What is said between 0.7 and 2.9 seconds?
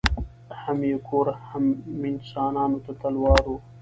یې کور هم انسانانو